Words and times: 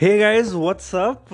Hey 0.00 0.18
guys 0.18 0.52
what's up 0.52 1.28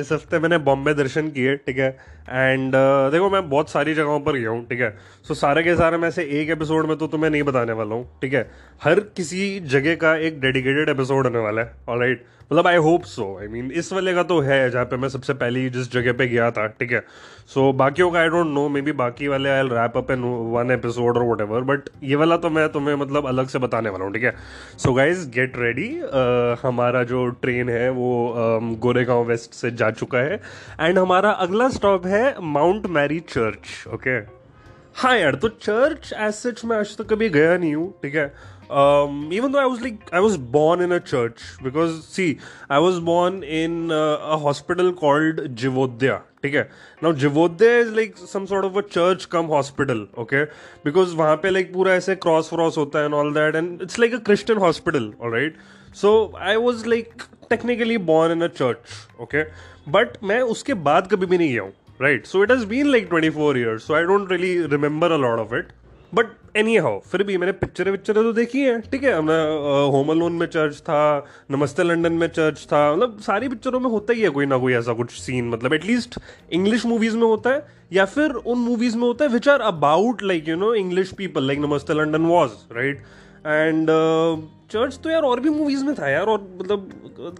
इस 0.00 0.12
हफ़्ते 0.12 0.38
मैंने 0.38 0.58
बॉम्बे 0.66 0.92
दर्शन 0.94 1.30
किए 1.30 1.54
ठीक 1.56 1.78
है? 1.78 1.90
एंड 2.28 2.68
uh, 2.68 3.12
देखो 3.12 3.30
मैं 3.30 3.48
बहुत 3.50 3.70
सारी 3.70 3.94
जगहों 3.94 4.20
पर 4.20 4.32
गया 4.32 4.50
हूँ 4.50 4.66
ठीक 4.68 4.80
है? 4.80 4.90
सो 5.28 5.34
so, 5.34 5.40
सारे 5.40 5.62
के 5.62 5.74
सारे 5.76 5.96
में 5.96 6.10
से 6.10 6.22
एक 6.40 6.50
एपिसोड 6.50 6.86
में 6.88 6.96
तो 6.96 7.06
तुम्हें 7.06 7.30
नहीं 7.30 7.42
बताने 7.42 7.72
वाला 7.72 7.94
हूँ 7.94 8.18
ठीक 8.22 8.34
है? 8.34 8.50
हर 8.84 9.00
किसी 9.16 9.60
जगह 9.60 9.94
का 9.94 10.14
एक 10.16 10.40
डेडिकेटेड 10.40 10.88
एपिसोड 10.88 11.26
होने 11.26 11.38
वाला 11.38 11.62
है 11.62 11.74
ऑल 11.88 12.00
राइट 12.00 12.24
मतलब 12.52 12.66
I 12.66 12.76
hope 12.76 13.02
so 13.02 13.26
I 13.40 13.46
mean 13.48 13.70
इस 13.70 13.92
वाले 13.92 14.12
का 14.14 14.22
तो 14.22 14.38
है 14.40 14.58
जहाँ 14.70 14.84
पे 14.84 14.96
मैं 14.96 15.08
सबसे 15.08 15.34
पहली 15.34 15.68
जिस 15.70 15.92
जगह 15.92 16.12
पे 16.12 16.26
गया 16.28 16.50
था 16.50 16.66
ठीक 16.80 16.92
है? 16.92 17.00
सो 17.46 17.70
so, 17.70 17.76
बाकियों 17.78 18.10
का 18.10 18.18
I 18.20 18.28
don't 18.28 18.46
know 18.46 18.68
may 18.68 18.80
be 18.82 18.92
बाकी 18.92 19.28
वाले 19.28 19.50
I 19.50 19.62
wrap 19.68 19.96
up 19.96 20.10
in 20.10 20.22
one 20.52 20.70
episode 20.70 21.16
और 21.16 21.24
वट 21.24 21.40
एवर 21.40 21.60
बट 21.70 21.88
ये 22.02 22.16
वाला 22.16 22.36
तो 22.36 22.50
मैं 22.50 22.68
तुम्हें 22.68 22.94
मतलब 22.94 23.26
अलग 23.26 23.48
से 23.48 23.58
बताने 23.58 23.90
वाला 23.90 24.04
हूँ 24.04 24.12
ठीक 24.12 24.24
है? 24.24 24.34
सो 24.78 24.92
गाइज़ 24.92 25.28
गेट 25.30 25.52
रेडी 25.56 25.88
हमारा 26.62 27.02
जो 27.04 27.26
ट्रेन 27.42 27.68
है 27.68 27.90
वो 27.90 28.10
um, 28.38 28.78
गोरेगांव 28.78 29.24
वेस्ट 29.24 29.52
से 29.52 29.70
जा 29.70 29.90
चुका 29.90 30.18
है। 30.18 30.40
एंड 30.80 30.98
हमारा 30.98 31.30
अगला 31.46 31.68
स्टॉप 31.68 32.06
है 32.06 32.13
है 32.14 32.34
माउंट 32.42 32.86
मैरी 32.96 33.20
चर्च 33.28 33.86
ओके 33.94 34.18
हाँ 34.96 35.16
यार 35.18 35.34
तो 35.34 35.48
चर्च 35.48 36.12
एज 36.12 36.32
सच 36.34 36.64
मैं 36.64 36.76
आज 36.76 36.96
तक 36.96 37.06
कभी 37.12 37.28
गया 37.28 37.56
नहीं 37.56 37.74
हूँ, 37.74 37.90
ठीक 38.02 38.14
है? 38.14 38.32
Even 39.36 39.52
though 39.52 39.58
I 39.58 39.64
was 39.64 39.80
like 39.80 39.98
I 40.14 40.20
was 40.20 40.38
born 40.52 40.82
in 40.82 40.90
a 40.94 40.98
church 40.98 41.40
because 41.62 42.00
see 42.02 42.26
I 42.72 42.80
was 42.80 43.00
born 43.04 43.42
in 43.44 43.90
a 43.90 44.36
hospital 44.42 44.90
called 45.00 45.40
Jivodaya 45.62 46.16
ठीक 46.42 46.54
है? 46.54 46.62
Now 47.02 47.12
Jivodaya 47.12 47.76
is 47.78 47.90
like 47.94 48.16
some 48.32 48.46
sort 48.46 48.64
of 48.64 48.78
a 48.78 48.86
church 48.88 49.24
cum 49.32 49.46
hospital 49.46 50.06
okay 50.18 50.44
because 50.84 51.14
वहाँ 51.16 51.36
पे 51.36 51.50
like 51.50 51.72
पूरा 51.74 51.94
ऐसे 51.94 52.14
cross 52.16 52.52
व्रॉस 52.52 52.78
होता 52.78 52.98
है 52.98 53.04
and 53.04 53.14
all 53.14 53.32
that 53.34 53.56
and 53.56 53.82
it's 53.82 53.98
like 53.98 54.14
a 54.14 54.18
Christian 54.24 54.58
hospital 54.58 55.12
right 55.24 55.56
so 56.02 56.16
I 56.40 56.56
was 56.56 56.88
like 56.88 57.22
technically 57.50 57.98
born 58.12 58.32
in 58.32 58.42
a 58.42 58.48
church 58.58 59.20
okay 59.22 59.42
but 59.90 60.16
मैं 60.24 60.40
उसके 60.54 60.74
बाद 60.74 61.08
कभी 61.10 61.26
भी 61.26 61.38
नहीं 61.38 61.52
गया 61.52 61.62
हूँ। 61.62 61.72
Right. 62.00 62.26
So 62.26 62.42
it 62.42 62.50
has 62.50 62.64
been 62.64 62.90
like 62.92 63.08
24 63.08 63.56
years. 63.56 63.84
So 63.84 63.94
I 63.94 64.02
don't 64.02 64.26
really 64.26 64.66
remember 64.66 65.12
a 65.12 65.18
lot 65.18 65.38
of 65.38 65.52
it. 65.52 65.72
But 66.14 66.26
anyhow 66.76 66.98
फिर 67.10 67.22
भी 67.26 67.36
मैंने 67.38 67.52
पिक्चर 67.60 67.90
विक्चर 67.90 68.14
तो 68.14 68.32
देखी 68.32 68.60
है, 68.60 68.80
ठीक 68.80 69.04
है? 69.04 69.20
मैं 69.20 69.38
होम 69.92 70.10
अलोन 70.10 70.32
में 70.32 70.46
चर्च 70.46 70.76
था, 70.80 71.26
नमस्ते 71.50 71.82
लंदन 71.82 72.12
में 72.12 72.26
चर्च 72.28 72.62
था 72.72 72.82
मतलब 72.92 73.18
सारी 73.20 73.48
पिक्चरों 73.48 73.80
में 73.80 73.88
होता 73.90 74.12
ही 74.12 74.20
है 74.22 74.28
कोई 74.36 74.46
ना 74.46 74.58
कोई 74.58 74.74
ऐसा 74.74 74.92
कुछ 75.00 75.10
सीन 75.20 75.48
मतलब 75.50 75.74
एटलीस्ट 75.74 76.18
इंग्लिश 76.52 76.86
मूवीज़ 76.86 77.16
में 77.16 77.26
होता 77.26 77.50
है, 77.50 77.66
या 77.92 78.04
फिर 78.04 78.30
उन 78.30 78.58
मूवीज़ 78.58 78.96
में 78.96 79.02
होता 79.02 79.24
है 79.24 79.30
which 79.32 79.48
are 79.48 79.60
about 79.72 80.22
like 80.22 80.48
you 80.48 80.56
know 80.56 80.72
English 80.74 81.12
people 81.18 81.46
like 81.46 81.58
नमस्ते 81.60 81.94
London 81.94 82.26
was 82.26 82.52
right 82.76 83.02
and 83.44 83.88
church 84.70 84.98
तो 85.04 85.10
यार 85.10 85.22
और 85.22 85.40
भी 85.40 85.50
मूवीज़ 85.50 85.84
में 85.84 85.94
था 85.94 86.08
यार 86.08 86.26
और 86.26 86.40
मतलब 86.60 86.90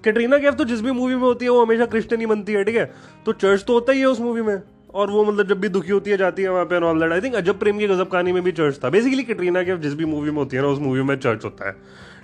कैटरीना 0.05 0.39
कैफ 0.39 0.55
तो 0.55 0.65
जिस 0.65 0.81
भी 0.81 0.91
मूवी 0.93 1.15
में 1.15 1.23
होती 1.23 1.45
है 1.45 1.51
वो 1.51 1.65
हमेशा 1.65 1.87
क्रिश्चियन 1.87 2.21
ही 2.21 2.27
बनती 2.27 2.53
है, 2.53 2.65
ठीक 2.65 2.77
है? 2.77 2.85
तो 3.27 3.33
चर्च 3.33 3.65
तो 3.65 3.73
होता 3.73 3.93
ही 3.93 4.01
है 4.01 4.07
उस 4.07 4.21
मूवी 4.21 4.43
में। 4.43 4.61
और 4.95 5.11
वो 5.11 5.25
मतलब 5.25 5.49
जब 5.49 5.61
भी 5.61 5.69
दुखी 5.69 5.93
होती 5.93 6.11
है, 6.11 6.17
जाती 6.17 6.43
है 6.43 6.49
वहाँ 6.49 6.65
पे 6.65 6.77
ऑल 6.79 7.01
दैट 7.01 7.13
आई 7.13 7.21
थिंक 7.21 7.35
अजब 7.35 7.59
प्रेम 7.59 7.79
की 7.79 7.87
गजब 7.87 8.09
कहानी 8.11 8.33
में 8.33 8.43
भी 8.43 8.53
चर्च 8.53 8.79
था। 8.85 8.91
बेसिकली 8.91 9.23
कैटरीना 9.25 9.63
कैफ 9.63 9.79
जिस 9.81 9.95
भी 9.95 10.05
मूवी 10.05 10.31
में 10.31 10.39
होती 10.39 10.57
है 10.57 10.63
ना, 10.63 10.69
उस 10.69 10.79
मूवी 10.79 11.03
में 11.03 11.17
चर्च 11.17 11.45
होता 11.45 11.69
है। 11.69 11.77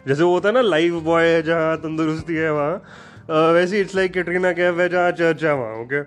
जैसे 0.08 0.23
वो 0.23 0.33
होता 0.33 0.48
है 0.48 0.55
ना 0.55 0.61
लाइफ 0.61 0.92
बॉय 1.05 1.27
है 1.27 1.42
जहाँ 1.42 1.77
तंदुरुस्ती 1.78 2.34
है 2.34 2.53
वहाँ। 2.53 3.53
वैसे 3.55 3.81
इट्स 3.81 3.95
लाइक 3.97 4.12
कैटरीना 4.12 4.53
कैफ 4.53 4.78
है 4.78 4.89
जहाँ 4.89 5.11
चर्च 5.12 5.45
है 5.45 5.55
वहाँ 5.55 5.83
okay 5.83 6.03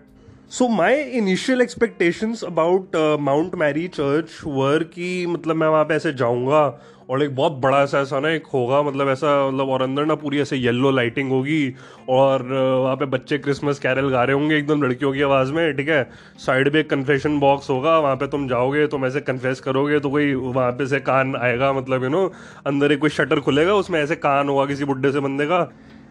so 0.53 0.67
my 0.67 0.95
initial 1.17 1.61
expectations 1.61 2.43
about 2.43 2.95
Mount 3.19 3.53
Mary 3.55 3.87
church 3.87 4.29
वर 4.45 4.83
की 4.83 5.25
मतलब 5.27 5.55
मैं 5.55 5.67
वहाँ 5.67 5.83
पे 5.83 5.93
ऐसे 5.93 6.11
जाऊँगा 6.13 6.59
और 7.09 7.23
एक 7.23 7.35
बहुत 7.35 7.51
बड़ा 7.61 7.85
सा 7.85 7.99
ऐसा 7.99 8.19
ना 8.19 8.29
एक 8.29 8.47
होगा 8.53 8.81
मतलब 8.81 9.09
ऐसा 9.09 9.31
मतलब 9.47 9.69
और 9.69 9.81
अंदर 9.81 10.05
ना 10.05 10.15
पूरी 10.15 10.41
ऐसे 10.41 10.57
येलो 10.57 10.91
लाइटिंग 10.91 11.31
होगी 11.31 11.73
और 12.09 12.43
वहाँ 12.43 12.95
पे 12.95 13.05
बच्चे 13.15 13.37
क्रिसमस 13.37 13.79
कैरल 13.79 14.09
गा 14.09 14.23
रहे 14.23 14.35
होंगे 14.35 14.57
एकदम 14.57 14.83
लड़कियों 14.83 15.13
की 15.13 15.21
आवाज़ 15.21 15.51
में, 15.53 15.75
ठीक 15.77 15.89
है? 15.89 16.03
साइड 16.45 16.73
में 16.73 16.79
एक 16.79 16.89
कन्फेशन 16.89 17.39
बॉक्स 17.39 17.69
होगा, 17.69 17.97
वहाँ 17.99 18.15
पे 18.15 18.27
तुम 18.27 18.47
जाओगे, 18.49 18.85
तुम 18.87 19.05
ऐसे 19.05 19.21
कन्फेस 19.21 19.59
करोगे 19.59 19.99
तो 19.99 20.09
कोई 20.09 20.33
वहाँ 20.33 20.71
पे 20.71 20.87
से 20.87 20.99
कान 21.01 21.35
आएगा 21.35 21.73
मतलब 21.73 22.03
यू 22.03 22.09
नो 22.09 22.25
अंदर 22.67 22.91
एक 22.91 22.99
कोई 22.99 23.09
शटर 23.09 23.39
खुलेगा, 23.39 23.73
उसमें 23.75 23.99
ऐसे 24.01 24.15
कान 24.17 24.49
होगा 24.49 24.65
किसी 24.65 24.85
बुढ़े 24.85 25.11
से 25.11 25.19
बंदे 25.19 25.45
का। 25.45 25.67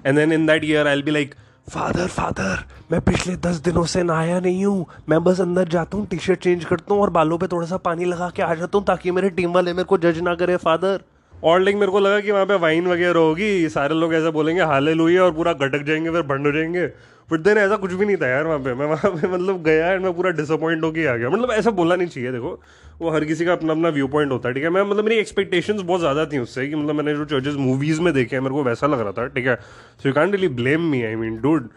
And 0.06 0.18
then 0.18 0.32
in 0.32 0.46
that 0.46 0.64
year 0.64 0.86
I'll 0.92 1.02
be 1.02 1.10
like 1.10 1.34
father 1.66 2.06
father 2.06 2.64
मैं 2.92 3.00
पिछले 3.00 3.34
दस 3.36 3.56
दिनों 3.64 3.84
से 3.86 4.02
नहाया 4.02 4.38
नहीं 4.40 4.64
हूँ। 4.64 4.86
मैं 5.08 5.22
बस 5.24 5.40
अंदर 5.40 5.68
जाता 5.68 5.96
हूँ 5.96 6.06
टी 6.06 6.18
शर्ट 6.18 6.40
चेंज 6.40 6.64
करता 6.64 6.94
हूँ 6.94 7.02
और 7.02 7.10
बालों 7.10 7.38
पे 7.38 7.46
थोड़ा 7.46 7.66
सा 7.66 7.76
पानी 7.86 8.04
लगा 8.04 8.28
के 8.36 8.42
आ 8.42 8.54
जाता 8.54 8.78
हूँ 8.78 8.84
ताकि 8.86 9.10
मेरे 9.10 9.30
टीम 9.30 9.52
वाले 9.52 9.72
मेरे 9.72 9.84
को 9.84 9.98
जज 9.98 10.18
ना 10.20 10.34
करे 10.34 10.56
फादर 10.56 11.00
और 11.42 11.60
लाइक 11.60 11.76
मेरे 11.76 11.92
को 11.92 12.00
लगा 12.00 12.20
कि 12.20 12.30
वहाँ 12.30 12.46
पे 12.46 12.54
वाइन 12.54 12.86
वगैरह 12.86 13.20
होगी, 13.20 13.68
सारे 13.68 13.94
लोग 13.94 14.14
ऐसा 14.14 14.30
बोलेंगे, 14.30 14.62
हाले 14.62 14.94
लुई 14.94 15.16
और 15.16 15.32
पूरा 15.32 15.52
गटक 15.52 15.82
जाएँगे, 15.82 16.10
फिर 16.10 16.22
बंड 16.22 16.46
हो 16.46 16.52
जाएँगे। 16.52 16.86
बट 17.28 17.40
देन 17.40 17.58
ऐसा 17.58 17.76
कुछ 17.76 17.92
भी 17.92 18.06
नहीं 18.06 18.16
था 18.16 18.28
यार 18.28 18.46
वहाँ 18.46 18.58
पे। 18.58 18.74
मैं 18.74 18.86
वहाँ 18.86 19.10
पे 19.10 19.28
मतलब 19.28 19.62
गया 19.62 19.92
एंड 19.92 20.02
मैं 20.02 20.12
पूरा 20.12 20.30
डिसअपॉइंट 20.30 20.84
होकर 20.84 21.08
आ 21.08 21.16
गया। 21.16 21.30
मतलब 21.30 21.50
ऐसा 21.50 21.70
बोला 21.70 21.96
नहीं 21.96 22.08
चाहिए, 22.08 22.32
देखो। 22.32 22.60
वो 23.00 23.10
हर 23.10 23.24
किसी 23.24 23.44
का 23.44 23.52
अपना 23.52 23.72
अपना 23.72 23.88
व्यू 23.88 24.08
पॉइंट 24.08 24.32
होता 24.32 24.48
है, 24.48 24.54
ठीक 24.54 24.64
है? 24.64 24.70
मैं 24.70 24.82
मतलब 24.82 25.04
मेरी 25.04 25.16
एक्सपेक्टेशंस 25.16 25.80
बहुत 25.80 26.00
ज़्यादा 26.00 26.26
थी 26.26 26.38
उससे 26.38 26.68
कि 26.68 26.74
मतलब 26.74 26.94
मैंने 26.94 27.14
जो 27.14 27.24
चर्चेज 27.24 27.56
मूवीज़ 27.56 28.00
में 28.00 28.12
देखे 28.14 28.36
हैं, 28.36 28.42
मेरे 28.42 28.54
को 28.54 28.62
वैसा 28.62 28.86
लग 28.86 29.00
रहा 29.00 29.12
था, 29.12 29.26
ठीक 29.26 29.46
है? 29.46 29.54
So 30.02 30.08
you 30.08 30.14
can 30.14 30.30
really 30.30 30.48
blame 30.48 30.80
me 30.80 31.02
I 31.02 31.14
mean 31.14 31.40
dude 31.40 31.68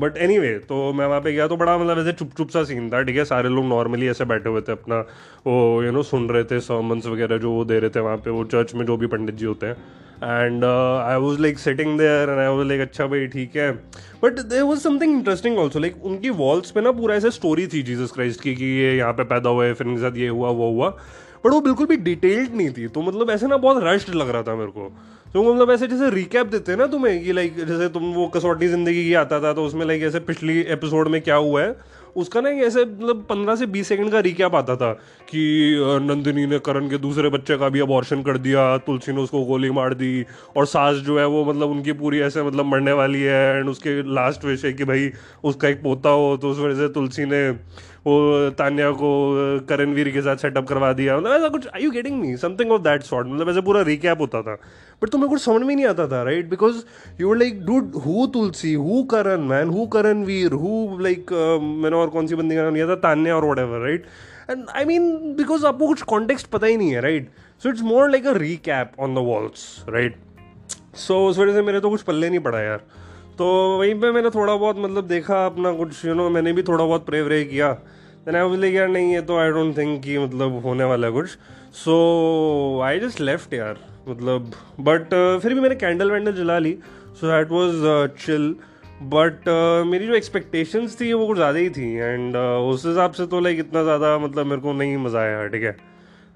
but 0.00 0.16
anyway 0.38 0.52
तो 0.68 0.92
मैं 0.92 1.06
वहाँ 1.06 1.20
पे 1.20 1.32
गया 1.32 1.46
तो 1.48 1.56
बड़ा 1.56 1.76
मतलब 1.78 1.98
ऐसे 1.98 2.12
चुप 2.14 2.30
चुप 2.36 2.48
सा 2.50 2.62
सीन 2.64 2.90
था, 2.90 3.02
ठीक 3.02 3.16
है? 3.16 3.24
सारे 3.24 3.48
लोग 3.48 3.64
नॉर्मली 3.66 4.08
ऐसे 4.08 4.24
बैठे 4.24 4.48
हुए 4.48 4.60
थे 4.60 4.72
अपना, 4.72 4.98
वो 5.46 5.82
यू 5.82 5.92
नो 5.92 6.02
सुन 6.04 6.28
रहे 6.28 6.44
थे 6.44 6.60
सर्मन्स 6.62 7.06
वगैरह 7.06 7.38
जो 7.38 7.52
वो 7.52 7.64
दे 7.64 7.78
रहे 7.78 7.90
थे 7.90 8.00
वहाँ 8.00 8.16
पे, 8.16 8.30
वो 8.30 8.44
चर्च 8.46 8.74
में 8.74 8.84
जो 8.86 8.96
भी 8.96 9.06
पंडित 9.06 9.34
जी 9.34 9.46
होते 9.46 9.66
हैं। 9.66 9.76
And 10.20 10.64
I 10.64 11.16
was 11.16 11.40
like 11.40 11.58
setting 11.58 11.98
there 11.98 12.30
and 12.30 12.38
I 12.38 12.46
was 12.48 12.66
like 12.68 12.80
अच्छा 12.80 13.06
भाई, 13.06 13.26
ठीक 13.26 13.56
है। 13.56 13.70
But 14.22 14.38
there 14.40 14.62
was 14.62 14.80
something 14.80 15.12
interesting 15.14 15.58
also 15.58 15.78
like 15.78 16.04
उनकी 16.04 16.30
वॉल्स 16.38 16.70
पे 16.70 16.80
ना 16.80 16.92
पूरा 16.92 17.14
ऐसे 17.14 17.30
स्टोरी 17.30 17.66
थी 17.66 17.82
जीसस 17.82 18.12
क्राइस्ट 18.14 18.42
की, 18.42 18.54
कि 18.54 18.64
ये 18.64 18.96
यहाँ 18.96 19.12
पे 19.12 19.24
पैदा 19.24 19.50
हुआ 19.50 19.64
है 19.64 19.74
फिर 19.74 19.86
इनके 19.86 20.00
साथ 20.00 20.16
ये 20.16 20.28
हुआ, 20.28 20.50
वो 20.50 20.70
हुआ। 20.70 20.96
बट 21.44 21.50
वो 21.50 21.60
बिल्कुल 21.60 21.86
भी 21.86 21.96
डिटेल्ड 21.98 22.54
नहीं 22.54 22.70
थी। 22.70 22.88
तो 22.88 23.02
मतलब 23.02 23.30
ऐसे 23.30 23.46
ना 23.46 23.56
बहुत 23.58 23.82
रश्ड 23.84 24.14
लग 24.14 24.30
रहा 24.30 24.42
था 24.42 24.54
मेरे 24.54 24.70
को। 24.70 24.92
तो 25.34 25.42
मतलब 25.44 25.70
ऐसे 25.70 25.86
जैसे 25.86 26.08
रिकैप 26.10 26.46
देते 26.46 26.72
हैं 26.72 26.78
ना 26.78 26.86
तुम्हें 26.86 27.22
कि 27.24 27.32
लाइक 27.32 27.56
जैसे 27.58 27.88
तुम 27.88 28.12
वो 28.14 28.26
कसौटी 28.28 28.68
ज़िंदगी 28.68 29.04
की 29.04 29.14
आता 29.16 29.40
था 29.40 29.52
तो 29.52 29.64
उसमें 29.64 29.84
लाइक 29.86 30.02
ऐसे 30.02 30.20
पिछली 30.22 30.60
एपिसोड 30.62 31.08
में 31.08 31.20
क्या 31.22 31.34
हुआ 31.36 31.62
है, 31.62 31.76
उसका 32.16 32.40
ना 32.40 32.48
ऐसे 32.48 32.84
मतलब 32.84 33.24
पंद्रह 33.28 33.56
से 33.56 33.66
बीस 33.66 33.88
सेकंड 33.88 34.10
का 34.12 34.20
रिकैप 34.20 34.54
आता 34.54 34.76
था 34.76 34.92
कि 35.28 35.40
नंदिनी 36.02 36.46
ने 36.46 36.58
करण 36.58 36.88
के 36.90 36.98
दूसरे 36.98 37.28
बच्चे 37.30 37.56
का 37.58 37.68
भी 37.68 37.80
अबॉर्शन 37.80 38.22
कर 38.22 38.38
दिया, 38.38 38.76
तुलसी 38.78 39.12
ने 39.12 39.20
उसको 39.20 39.44
गोली 39.44 39.70
मार 39.70 39.94
दी, 39.94 40.24
और 40.56 40.66
सास 40.66 40.96
जो 40.96 41.18
है 41.18 41.26
वो 41.26 41.44
मतलब 41.44 41.70
उनकी 41.70 41.92
पूरी 41.94 42.20
ऐसे 42.20 42.42
मतलब 42.42 42.66
मरने 42.66 42.92
वाली 42.92 43.20
है 43.22 43.58
एंड 43.58 43.68
उसके 43.68 44.00
लास्ट 44.14 44.44
विश 44.44 44.64
है 44.64 44.72
कि 44.72 44.84
भाई 44.84 45.10
उसका 45.44 45.68
एक 45.68 45.82
पोता 45.82 46.10
हो 46.10 46.36
तो 46.36 46.50
उस 46.50 46.58
वजह 46.58 46.74
से 46.76 46.88
तुलसी 46.94 47.24
ने 47.24 47.50
वो 48.06 48.50
तान्या 48.58 48.90
को 48.92 49.08
करणवीर 49.68 50.08
के 50.08 50.20
साथ 50.22 50.36
सेटअप 50.36 50.66
करवा 50.66 50.92
दिया। 50.92 51.16
मतलब 51.16 51.32
ऐसा 51.32 51.48
कुछ 51.48 51.66
I 51.66 51.82
you 51.82 51.90
getting 51.90 52.20
me 52.20 52.36
something 52.36 52.70
of 52.72 52.82
that 52.82 53.02
sort 53.02 53.26
मतलब 53.26 53.48
ऐसे 53.50 53.60
पूरा 53.60 53.82
रिकैप 53.82 54.20
होता 54.20 54.42
था। 54.42 54.54
बट 55.02 55.08
तुम्हें 55.08 55.30
कुछ 55.30 55.42
समझ 55.42 55.62
में 55.62 55.74
नहीं 55.74 55.86
आता 55.86 56.06
था 56.08 56.22
right 56.22 56.48
because 56.50 56.76
you 57.20 57.32
like 57.34 57.64
dude 57.66 57.96
who 58.06 58.26
Tulsi 58.26 58.74
who 58.74 59.02
Karan 59.10 59.42
man 59.48 59.68
who 59.68 59.86
Karan 59.86 60.22
Veer 60.24 60.52
who 60.52 60.98
like 61.00 61.32
मैंने 61.82 61.96
और 61.96 62.08
कौन 62.08 62.26
सी 62.26 62.34
बंदी 62.34 62.56
का 62.56 62.62
नाम 62.62 62.74
लिया 62.74 62.88
था? 62.88 62.94
तान्या 62.96 63.36
और 63.36 63.44
whatever 63.58 63.78
right 63.78 64.06
and 64.50 64.64
I 64.76 64.84
mean 64.84 65.34
because 65.36 65.66
आपको 65.66 65.86
कुछ 65.86 66.02
कॉन्टेक्स्ट 66.02 66.46
पता 66.46 66.66
ही 66.66 66.76
नहीं 66.76 66.90
है 66.90 67.00
right 67.00 67.28
so 67.62 67.68
it's 67.68 67.82
more 67.82 68.10
like 68.10 68.26
a 68.26 68.32
recap 68.36 68.92
on 69.00 69.14
the 69.14 69.18
walls 69.26 69.84
right 69.88 70.16
so 70.96 71.26
उस 71.26 71.38
वजह 71.38 71.52
से 71.52 71.62
मेरे 71.62 71.80
तो 71.80 71.90
कुछ 71.90 72.02
पल्ले 72.02 72.28
नहीं 72.30 72.40
पड़ा, 72.40 72.60
यार। 72.60 72.80
तो 73.38 73.46
वहीं 73.78 73.94
पे 74.00 74.10
मैंने 74.12 74.30
थोड़ा 74.30 74.54
बहुत 74.54 74.78
मतलब 74.78 75.06
देखा 75.08 75.44
अपना 75.46 75.72
कुछ 75.72 76.04
यू 76.04 76.14
नो 76.14 76.28
मैंने 76.30 76.52
भी 76.52 76.62
थोड़ा 76.62 76.84
बहुत 76.84 77.04
प्रे 77.06 77.22
व्रे 77.22 77.44
किया। 77.44 77.72
देन 78.26 78.36
आई 78.36 78.56
लाइक 78.56 78.74
यार 78.74 78.88
नहीं 78.88 79.12
है 79.12 79.20
तो 79.26 79.36
आई 79.38 79.50
डोंट 79.50 79.76
थिंक 79.78 80.02
कि 80.04 80.18
मतलब 80.18 80.60
होने 80.64 80.84
वाला 80.84 81.10
कुछ। 81.10 81.28
सो 81.74 82.80
आई 82.84 83.00
जस्ट 83.00 83.20
लेफ़्ट 83.20 83.54
यार 83.54 83.78
मतलब। 84.08 84.50
बट 84.80 85.14
uh, 85.14 85.42
फिर 85.42 85.54
भी 85.54 85.60
मैंने 85.60 85.74
कैंडल 85.76 86.10
वैंडल 86.10 86.32
जला 86.32 86.58
ली। 86.58 86.72
So 87.20 87.26
that 87.26 87.50
was 87.50 87.84
chill 88.24 88.54
but 89.14 89.48
मेरी 89.86 90.06
जो 90.06 90.14
एक्सपेक्टेशंस 90.14 91.00
थी 91.00 91.12
वो 91.12 91.26
कुछ 91.26 91.36
ज़्यादा 91.36 91.58
ही 91.58 91.70
थी। 91.70 91.92
एंड 91.94 92.36
uh, 92.36 92.72
उस 92.72 92.86
हिसाब 92.86 93.12
से 93.12 93.26
तो 93.26 93.40
लाइक 93.40 93.58
इतना 93.58 93.82
ज़्यादा 93.82 94.18
मतलब 94.18 94.46
मेरे 94.46 94.60
को 94.62 94.72
नहीं 94.72 94.96
मज़ा 94.96 95.20
आया 95.20 95.46
ठीक 95.46 95.62
है? 95.62 95.76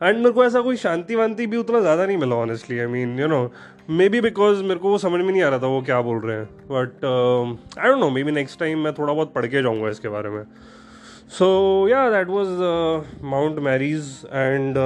एंड 0.03 0.17
मेरे 0.17 0.31
को 0.31 0.45
ऐसा 0.45 0.61
कोई 0.61 0.77
शांति 0.77 1.15
वांति 1.15 1.47
भी 1.47 1.57
उतना 1.57 1.81
ज़्यादा 1.81 2.07
नहीं 2.07 2.17
मिला 2.19 2.37
honestly 2.37 2.79
I 2.79 2.87
mean 2.87 3.19
you 3.19 3.27
know 3.29 3.51
maybe 4.09 4.21
because 4.21 4.63
मेरे 4.63 4.81
को 4.81 4.89
वो 4.91 4.99
समझ 4.99 5.21
में 5.21 5.33
नहीं 5.33 5.43
आ 5.43 5.49
रहा 5.49 5.59
था 5.59 5.67
वो 5.67 5.81
क्या 5.83 6.01
बोल 6.01 6.19
रहे 6.21 6.37
हैं। 6.37 6.47
But 6.71 7.05
I 7.79 7.89
don't 7.89 7.99
know 8.01 8.11
maybe 8.25 8.33
next 8.33 8.59
time 8.61 8.79
मैं 8.79 8.93
थोड़ा 8.95 9.13
बहुत 9.13 9.33
पढ़ 9.35 9.47
के 9.47 9.63
जाऊँगा 9.63 9.89
इसके 9.91 10.09
बारे 10.09 10.31
में। 10.31 10.43
So 11.39 11.47
yeah 11.89 12.09
that 12.11 12.29
was 12.29 12.49
Mount 13.25 13.59
Mary's 13.61 14.05
and 14.27 14.77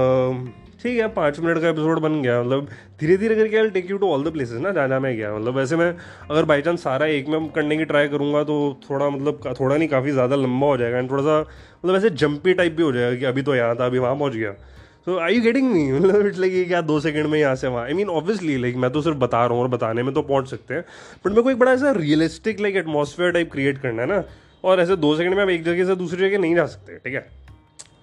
ठीक 0.82 0.98
है, 0.98 1.06
पाँच 1.08 1.38
मिनट 1.40 1.58
का 1.60 1.68
एपिसोड 1.68 1.98
बन 2.00 2.20
गया। 2.22 2.40
मतलब 2.42 2.68
धीरे 3.00 3.16
धीरे 3.16 3.34
करके 3.36 3.56
I 3.58 3.70
take 3.70 3.90
you 3.90 3.96
to 3.98 4.08
all 4.12 4.24
the 4.24 4.32
places 4.32 4.60
ना 4.60 4.70
जहाँ 4.72 5.00
मैं 5.00 5.16
गया। 5.16 5.34
मतलब 5.34 5.56
वैसे 5.56 5.76
मैं 5.76 5.90
अगर 6.30 6.44
बाई 6.44 6.62
चांस 6.62 6.82
सारा 6.82 7.06
एक 7.08 7.28
में 7.28 7.48
करने 7.50 7.76
की 7.76 7.84
ट्राई 7.84 8.08
करूँगा 8.08 8.42
तो 8.44 8.56
थोड़ा 8.90 9.08
मतलब 9.10 9.54
थोड़ा 9.60 9.76
नहीं, 9.76 9.88
काफ़ी 9.88 10.12
ज़्यादा 10.12 10.36
लंबा 10.36 10.66
हो 10.66 10.76
जाएगा। 10.76 10.98
एंड 10.98 11.10
थोड़ा 11.10 11.22
सा 11.22 11.40
मतलब 11.40 11.96
ऐसे 11.96 12.10
जंपी 12.12 12.54
टाइप 12.54 12.76
भी 12.76 12.82
हो 12.82 12.92
जाएगा 12.92 13.18
कि 13.18 13.24
अभी 13.24 13.42
तो 13.42 13.54
यहाँ 13.54 13.76
था, 13.76 13.86
अभी 13.86 13.98
वहाँ 13.98 14.16
पहुँच 14.16 14.32
गया। 14.34 14.54
सो 15.06 15.18
आई 15.18 15.34
यू 15.34 15.42
गेटिंग 15.42 15.70
मी 15.72 15.82
मतलब 15.92 16.26
इट्स 16.26 16.38
लाइक 16.38 16.66
क्या 16.68 16.80
दो 16.82 16.98
सेकंड 17.00 17.26
में 17.26 17.38
यहाँ 17.38 17.54
से 17.56 17.68
वहाँ? 17.68 17.84
आई 17.84 17.92
मीन 17.94 18.08
ऑब्वियसली 18.10 18.56
लाइक 18.56 18.76
मैं 18.76 18.90
तो 18.92 19.02
सिर्फ़ 19.02 19.18
बता 19.18 19.44
रहा 19.44 19.54
हूँ 19.54 19.62
और 19.62 19.68
बताने 19.68 20.02
में 20.02 20.12
तो 20.14 20.22
पहुँच 20.22 20.48
सकते 20.50 20.74
हैं। 20.74 20.82
बट 21.24 21.30
मेरे 21.30 21.42
को 21.42 21.50
एक 21.50 21.58
बड़ा 21.58 21.72
ऐसा 21.72 21.90
realistic 21.90 22.60
like 22.60 22.76
atmosphere 22.76 23.30
type 23.32 23.52
create 23.52 23.78
करना 23.78 24.02
है 24.02 24.08
ना। 24.08 24.22
और 24.64 24.80
ऐसे 24.80 24.96
दो 24.96 25.14
सेकंड 25.16 25.34
में 25.34 25.42
आप 25.42 25.48
एक 25.48 25.64
जगह 25.64 25.84
से 25.84 25.96
दूसरी 25.96 26.28
जगह 26.28 26.38
नहीं 26.38 26.54
जा 26.54 26.66
सकते, 26.66 26.96
ठीक 26.96 27.14
है? 27.14 27.26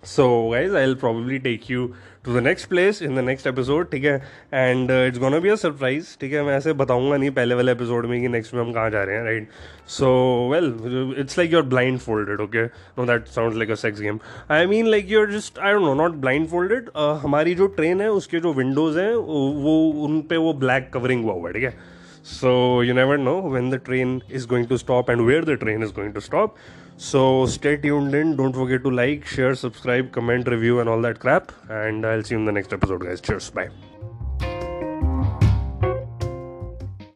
So, 0.04 0.52
guys, 0.52 0.74
I'll 0.74 0.98
probably 0.98 1.40
take 1.40 1.70
you 1.70 1.88
to 2.26 2.34
the 2.34 2.42
next 2.44 2.68
place 2.70 3.02
in 3.04 3.16
the 3.16 3.20
next 3.20 3.48
episode 3.48 3.90
ठीक 3.92 4.04
है? 4.04 4.16
And 4.54 4.92
it's 4.92 5.20
gonna 5.20 5.40
be 5.40 5.50
a 5.50 5.56
surprise 5.56 6.08
ठीक 6.22 6.34
है? 6.34 6.42
मैं 6.44 6.56
ऐसे 6.58 6.74
बताऊँगा 6.82 7.18
नहीं 7.18 7.30
पहले 7.32 7.56
वाले 7.56 7.72
एपिसोड 7.72 8.06
में 8.06 8.20
कि 8.22 8.28
नेक्स्ट 8.28 8.54
में 8.54 8.62
हम 8.62 8.72
कहाँ 8.74 8.90
जा 8.90 9.04
रहे 9.04 9.16
हैं 9.16 9.24
right 9.24 9.48
so 9.88 10.08
well 10.52 11.16
it's 11.20 11.38
like 11.38 11.54
your 11.54 11.64
blind 11.74 12.00
folded 12.00 12.42
okay 12.42 12.64
no 12.66 13.06
that 13.06 13.28
sound 13.28 13.58
like 13.58 13.72
a 13.72 13.76
sex 13.82 14.02
game 14.02 14.20
I 14.52 14.66
mean 14.66 14.88
like 14.88 15.12
your 15.12 15.32
just 15.32 15.60
I 15.60 15.74
don't 15.74 15.84
know 15.86 15.94
not 16.04 16.12
blind 16.22 16.48
folded 16.50 16.90
हमारी 17.24 17.56
जो 17.56 17.68
ट्रेन 17.80 18.02
है 18.02 18.10
उसके 18.12 18.40
जो 18.40 18.54
विंडोज़ 18.54 19.00
हैं 19.00 19.14
वो 19.16 19.76
उन 20.06 20.22
पे 20.30 20.38
वो 20.38 20.54
ब्लैक 20.64 20.90
कवरिंग 20.94 21.24
हुआ 21.24 21.34
हुआ 21.34 21.48
है 21.48 21.54
ठीक 21.54 21.64
है? 21.64 21.74
So 22.26 22.84
you 22.84 22.94
never 22.94 23.20
know 23.20 23.40
when 23.50 23.70
the 23.70 23.82
train 23.86 24.22
is 24.32 24.48
going 24.48 24.68
to 24.68 24.78
stop 24.78 25.10
and 25.10 25.22
where 25.22 25.46
the 25.46 25.58
train 25.64 25.84
is 25.84 25.94
going 25.94 26.14
to 26.14 26.22
stop. 26.22 26.58
So 27.04 27.46
stay 27.46 27.76
tuned 27.76 28.16
in. 28.16 28.38
Don't 28.38 28.54
forget 28.54 28.82
to 28.84 28.90
like, 28.90 29.26
share, 29.26 29.56
subscribe, 29.56 30.14
comment, 30.14 30.48
review, 30.48 30.80
and 30.80 30.88
all 30.88 31.02
that 31.02 31.20
crap. 31.20 31.52
And 31.70 32.06
I'll 32.06 32.24
see 32.24 32.36
you 32.36 32.40
in 32.40 32.46
the 32.46 32.52
next 32.54 32.72
episode, 32.72 33.02
guys. 33.02 33.20
Cheers. 33.20 33.50
Bye. 33.50 33.70